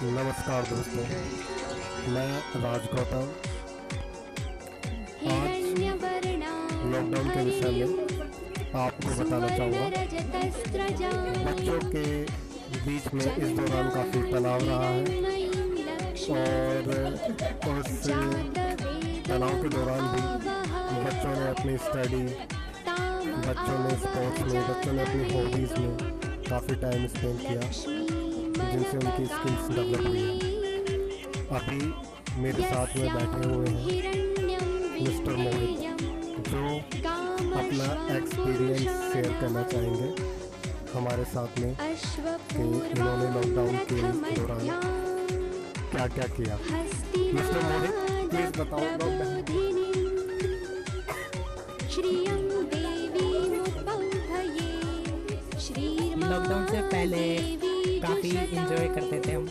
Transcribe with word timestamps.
नमस्कार 0.00 0.62
दोस्तों 0.62 1.04
मैं 2.14 2.26
राज 2.62 2.84
गौतम। 2.90 3.30
आज 5.30 5.80
लॉकडाउन 6.92 7.30
के 7.30 7.42
विषय 7.44 7.70
में 7.70 7.88
आपको 8.82 9.14
बताना 9.20 9.48
चाहूँगा। 9.56 9.86
बच्चों 11.48 11.80
के 11.90 12.04
बीच 12.84 13.04
में 13.14 13.26
इस 13.26 13.50
दौरान 13.56 13.90
काफ़ी 13.96 14.22
तनाव 14.32 14.60
रहा 14.68 14.88
है 14.88 15.02
और 16.36 16.86
उस 17.72 17.90
तनाव 19.26 19.54
के 19.62 19.68
दौरान 19.68 20.02
भी 20.12 20.22
बच्चों 21.08 21.34
ने 21.40 21.48
अपनी 21.48 21.76
स्टडी 21.88 22.22
बच्चों 23.48 23.78
ने 23.82 23.96
स्पोर्ट्स 24.06 24.52
में 24.52 24.62
बच्चों 24.70 24.92
ने 24.92 25.02
अपनी 25.02 25.24
हॉबीज़ 25.34 25.74
में 25.80 25.92
काफ़ी 26.50 26.74
टाइम 26.86 27.06
स्पेंड 27.08 27.38
किया। 27.40 28.17
जिनसे 28.70 28.96
उनकी 28.96 29.24
स्किल्स 29.26 29.64
डेवलप 29.76 30.06
हुई 30.06 30.18
हैं। 30.18 30.56
अभी 31.58 31.80
मेरे 32.42 32.62
साथ 32.64 32.96
में 32.96 33.08
बैठे 33.14 33.48
हुए 33.48 33.68
हैं 33.68 33.76
मिस्टर 35.02 35.36
मोहित, 35.36 35.72
जो 36.48 36.62
अपना 37.60 37.86
एक्सपीरियंस 38.16 38.88
शेयर 39.12 39.32
करना 39.40 39.62
चाहेंगे 39.72 40.08
हमारे 40.92 41.24
साथ 41.32 41.58
में 41.60 41.72
कि 41.74 42.62
इन्होंने 42.90 43.26
लॉकडाउन 43.34 43.74
के 43.88 43.98
दौरान 44.34 44.64
क्या 45.92 46.06
क्या। 46.08 46.26
किया 46.36 46.58
मिस्टर 47.34 47.60
मोहित 47.64 47.94
प्लीज़ 48.30 48.52
बताओ 48.60 48.80
लॉकडाउन 48.80 49.56
लॉकडाउन 56.30 56.66
से 56.66 56.80
पहले 56.88 57.67
काफ़ी 58.02 58.28
इंजॉय 58.28 58.88
करते 58.88 59.20
थे 59.26 59.32
हम। 59.32 59.48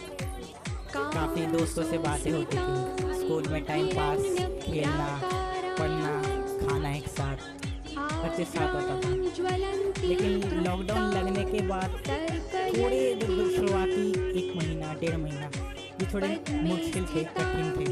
काफ़ी 0.96 1.46
दोस्तों 1.48 1.84
से 1.84 1.98
बातें 1.98 2.32
होती 2.32 2.58
थी। 2.58 3.14
स्कूल 3.16 3.48
में 3.48 3.64
टाइम 3.66 3.88
पास 3.88 4.18
खेलना, 4.64 5.08
पढ़ना, 5.80 6.14
खाना 6.62 6.94
एक 6.96 7.08
साथ, 7.08 7.38
हर 7.98 8.36
चीज़ 8.38 8.48
साथ 8.48 8.74
होता 8.76 9.00
था। 9.02 9.10
लेकिन 10.04 10.64
लॉकडाउन 10.66 11.12
लगने 11.12 11.44
के 11.44 11.62
बाद 11.68 11.90
थोड़े 12.68 13.20
शुरुआती 13.56 14.10
एक 14.40 14.56
महीना, 14.58 14.94
डेढ़ 14.94 15.18
महीना, 15.18 15.52
ये 16.02 16.14
थोड़े 16.14 16.28
मुश्किल 16.52 17.06
थे, 17.06 17.24
कठिन 17.38 17.72
थे, 17.72 17.86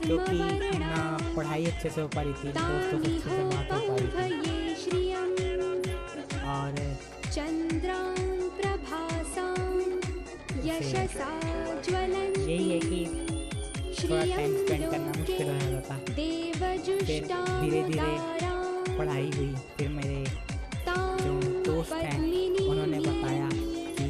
क्योंकि 0.00 0.78
ना 0.78 1.18
पढ़ाई 1.36 1.64
अच्छे 1.66 1.90
से 1.90 2.00
हो 2.00 2.08
पा 2.08 2.22
रही 2.22 2.32
थी, 2.34 2.52
दोस्तों 2.52 3.02
से 3.02 3.16
अच्छे 3.16 3.30
से 3.30 3.42
बात 3.44 3.72
हो 3.72 3.88
पा 3.88 3.96
रही 3.96 4.40
थी। 4.40 4.63
यही 12.46 12.70
है 12.70 12.78
कि 12.80 13.04
थोड़ा 14.04 14.24
धीरे 17.60 17.82
धीरे 17.82 18.16
पढ़ाई 18.96 19.30
हुई, 19.36 19.54
फिर 19.78 19.88
मेरे 19.88 20.24
जो 20.88 21.62
दोस्त 21.62 21.92
हैं, 21.92 22.18
उन्होंने 22.68 22.98
बताया 23.00 23.48
कि 23.50 24.06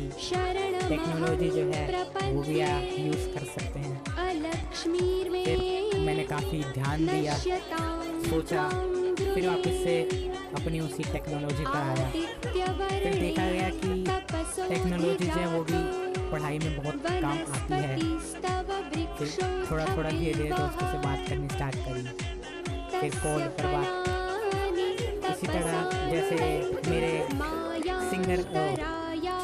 टेक्नोलॉजी 0.89 1.49
जो 1.49 1.65
है, 1.75 1.87
वो 2.33 2.43
भी 2.43 2.61
आप 2.61 2.89
यूज़ 2.99 3.29
कर 3.35 3.45
सकते 3.45 3.79
हैं। 3.79 3.97
फिर 5.45 6.01
मैंने 6.01 6.25
काफ़ी 6.25 6.63
ध्यान 6.75 7.07
दिया, 7.07 7.35
सोचा, 8.29 8.69
फिर 9.35 9.49
वापस 9.49 9.83
से 9.85 10.01
अपनी 10.61 10.81
उसी 10.81 11.03
टेक्नोलॉजी 11.13 11.65
पर 11.65 11.77
आया। 11.77 12.09
फिर 12.11 13.15
देखा 13.21 13.51
गया 13.51 13.69
कि 13.75 14.05
टेक्नोलॉजी 14.69 15.27
जो 15.27 15.33
है, 15.33 15.47
वो 15.57 15.65
भी 15.65 16.04
पढ़ाई 16.31 16.59
में 16.59 16.77
बहुत 16.77 17.07
काम 17.07 17.39
आती 17.55 17.75
है। 17.75 17.97
फिर 19.17 19.29
थोड़ा 19.71 19.85
थोड़ा 19.87 20.11
धीरे 20.11 20.33
धीरे 20.35 20.49
दोस्तों 20.51 20.87
से 20.87 20.99
बात 20.99 21.29
करनी 21.29 21.49
स्टार्ट 21.49 21.77
करी। 21.79 22.03
फिर 23.01 23.11
कॉल 23.17 23.43
पर 23.59 23.67
बात 23.73 23.89
इसी 25.27 25.47
तरह 25.47 26.11
जैसे 26.11 26.37
मेरे 26.91 27.13
सिंगर 28.11 28.43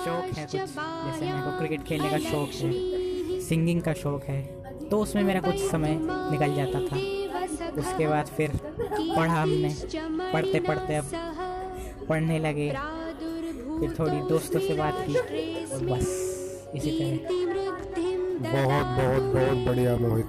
शौक 0.01 0.39
है 0.39 0.45
कुछ। 0.45 0.57
जैसे 0.57 1.25
मेरे 1.25 1.41
को 1.41 1.59
क्रिकेट 1.59 1.83
खेलने 1.85 2.11
का 2.11 2.19
शौक 2.21 2.51
है 2.55 3.41
सिंगिंग 3.43 3.83
का 3.83 3.93
शौक 3.95 4.25
है 4.25 4.43
तो 4.91 4.99
उसमें 4.99 5.23
मेरा 5.23 5.41
कुछ 5.41 5.59
समय 5.71 5.99
निकल 6.01 6.55
जाता 6.55 6.81
था। 6.81 6.97
उसके 7.81 8.07
बाद 8.09 8.27
फिर 8.37 8.51
पढ़ा 8.57 9.33
हमने। 9.33 9.75
पढ़ते 10.33 10.61
पढ़ते 10.61 10.95
अब 10.97 11.11
पढ़ने 12.09 12.39
लगे। 12.39 12.71
फिर 12.71 13.95
थोड़ी 13.99 14.21
दोस्तों 14.29 14.61
से 14.61 14.75
बात 14.75 15.05
की 15.07 15.15
और 15.67 15.85
बस। 15.91 16.30
इसी 16.77 16.91
तरह। 16.91 17.39
बहुत 18.43 18.87
बहुत 18.87 19.23
बहुत 19.35 19.67
बढ़िया 19.67 19.97
मोहित। 19.97 20.27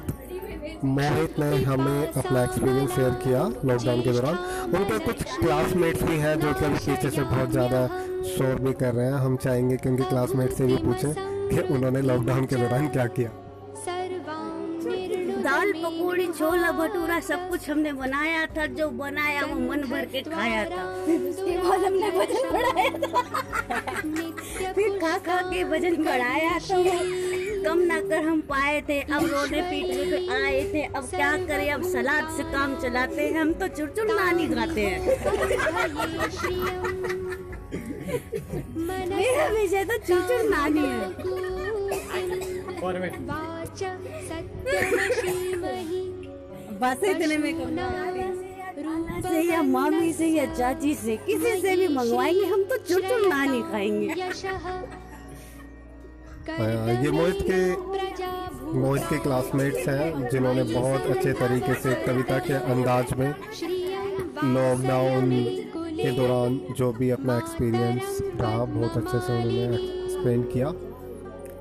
मोहित 0.86 1.40
ने 1.40 1.56
हमें 1.64 2.08
अपना 2.08 2.44
एक्सपीरियंस 2.44 2.92
शेयर 2.92 3.10
किया 3.24 3.42
लॉकडाउन 3.66 4.02
के 4.02 4.12
दौरान। 4.12 4.38
उनके 4.76 4.98
कुछ 5.00 5.24
क्लासमेट्स 5.40 6.04
भी 6.04 6.18
हैं 6.18 6.40
जो 6.40 6.54
कि 6.54 6.66
अभी 6.66 6.80
पीछे 6.86 7.10
से 7.10 7.22
बहुत 7.24 7.52
ज़्यादा 7.52 7.88
शोर 8.30 8.56
भी 8.62 8.74
कर 8.74 8.94
रहे 8.94 9.06
हैं। 9.06 9.20
हम 9.26 9.36
चाहेंगे 9.38 9.78
कि 9.78 9.90
उनके 9.90 10.10
क्लासमेट 10.10 10.52
से 10.54 10.66
भी 10.66 10.78
पूछें 10.78 11.14
कि 11.16 11.74
उन्होंने 11.74 12.02
लॉकडाउन 12.02 12.46
के 12.46 12.56
दौरान 12.56 12.88
क्या 12.88 13.06
किया। 13.10 13.30
दाल 15.44 15.72
पकौड़ी 15.84 16.28
छोला 16.38 16.72
भटूरा 16.80 17.20
सब 17.28 17.50
कुछ 17.50 17.70
हमने 17.70 17.92
बनाया 17.94 18.46
था 18.58 18.66
जो 18.80 18.88
बनाया 19.02 19.42
वो 19.46 19.56
मन 19.60 19.82
भर 19.90 20.06
के 20.14 20.22
खाया 20.22 20.64
था। 20.70 20.84
उसके 21.30 21.58
बाद 21.58 21.80
हमने 21.86 22.10
वज़न 22.18 22.44
बढ़ाया 22.54 22.90
था। 22.98 23.22
फिर 24.74 24.90
खा 25.00 25.14
खा 25.28 25.38
के 25.52 25.64
वज़न 25.72 25.96
बढ़ाया 26.04 26.54
तो 26.60 26.78
कम 27.64 27.80
ना 27.88 28.00
कर 28.02 28.22
हम 28.26 28.40
पाए 28.50 28.78
थे 28.90 29.00
अब 29.02 29.26
रोने 29.32 29.62
पीटने 29.62 30.04
पे 30.12 30.20
आए 30.36 30.62
थे 30.74 30.82
अब 30.84 31.04
क्या 31.10 31.32
करें 31.48 31.70
अब 31.72 31.84
सलाद 31.92 32.30
से 32.38 32.44
काम 32.52 32.76
चलाते 32.82 33.22
हैं 33.28 33.40
हम 33.42 33.54
तो 33.54 33.68
चुरचुर 33.78 34.08
नानी 34.14 34.48
खाते 34.56 34.82
हैं। 34.86 35.00
मेरा 39.10 39.46
विषय 39.48 39.84
तो 39.92 39.98
चुरचुर 40.08 40.42
नानी 40.50 40.86
है। 40.88 41.08
बस 46.82 47.04
इतने 47.04 47.38
में 47.38 47.54
से 49.22 49.42
या 49.42 49.62
मामी 49.64 50.12
से 50.14 50.28
या 50.28 50.46
चाची 50.56 50.94
से 50.96 51.16
किसी 51.18 51.56
से 51.62 51.76
भी 51.76 51.88
मंगवाएँगे 51.96 52.46
हम 52.46 52.64
तो 52.64 52.78
चुरचुर 52.78 53.28
नानी 53.28 53.62
खाएँगे। 53.62 54.08
ये 57.04 57.12
मोहित 57.12 57.40
के 57.42 57.62
मोहित 58.80 59.04
के 59.04 59.18
क्लासमेट्स 59.20 59.88
हैं 59.88 60.30
जिन्होंने 60.30 60.64
बहुत 60.64 61.02
अच्छे 61.16 61.34
तरीके 61.34 61.74
से 61.82 61.94
कविता 62.06 62.38
के 62.40 62.54
अंदाज 62.54 63.14
में 63.20 63.30
लॉकडाउन 64.54 65.30
के 65.98 66.12
दौरान 66.12 66.60
जो 66.78 66.92
भी 66.94 67.10
अपना 67.10 67.38
एक्सपीरियंस 67.38 68.20
रहा 68.42 68.64
बहुत 68.66 68.98
अच्छे 68.98 69.20
से 69.20 69.34
उन्होंने 69.34 69.76
एक्सप्लेन 69.76 70.44
किया। 70.54 70.74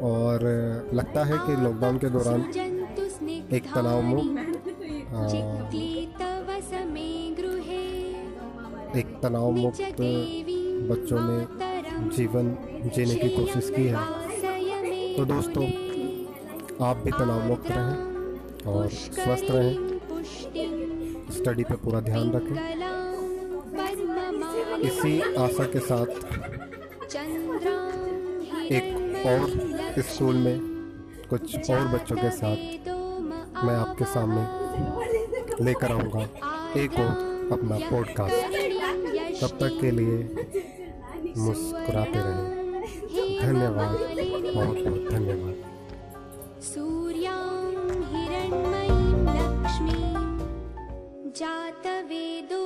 और 0.02 0.42
लगता 0.94 1.24
है 1.24 1.38
कि 1.38 1.52
लॉकडाउन 1.62 1.98
के 1.98 2.08
दौरान 2.08 2.40
एक 3.52 3.64
तनाव 3.74 4.02
मुक्त 4.02 4.26
एक 8.96 9.06
तनाव 9.22 9.50
मुक्त 9.50 10.00
बच्चों 10.90 11.20
ने 11.20 11.38
जीवन 12.16 12.46
जीने 12.94 13.14
की 13.14 13.28
कोशिश 13.28 13.70
की 13.76 13.86
है। 13.86 13.96
तो 15.16 15.24
दोस्तों 15.24 15.64
आप 16.86 16.96
भी 16.96 17.10
तनाव 17.10 17.46
मुक्त 17.48 17.70
रहें 17.70 17.96
और 18.66 18.88
स्वस्थ 18.88 19.50
रहें। 19.50 19.74
स्टडी 21.32 21.64
पे 21.64 21.74
पूरा 21.74 22.00
ध्यान 22.00 22.30
रखें। 22.30 22.56
इसी 24.80 25.20
आशा 25.36 25.64
के 25.64 25.80
साथ 25.80 26.06
एक 28.72 28.99
और 29.26 30.02
स्कूल 30.02 30.36
में 30.36 30.60
कुछ 31.30 31.70
और 31.70 31.86
बच्चों 31.88 32.16
के 32.16 32.30
साथ 32.30 32.88
मैं 33.64 33.74
आपके 33.76 34.04
सामने 34.04 35.64
लेकर 35.64 35.92
आऊँगा 35.92 36.22
एक 36.76 36.94
और 36.94 37.48
अपना 37.52 37.78
पॉडकास्ट 37.90 38.40
तब 39.40 39.58
तक 39.58 39.78
के 39.80 39.90
लिए 39.90 40.18
मुस्कुराते 41.36 42.18
रहें 42.18 42.60
धन्यवाद। 43.40 43.98
बहुत 44.54 44.78
बहुत 44.78 45.12
धन्यवाद। 45.12 45.56
जातवेदो 51.36 52.59